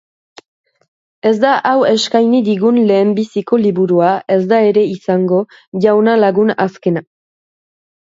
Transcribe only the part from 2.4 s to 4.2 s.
digun lehenbiziko liburua;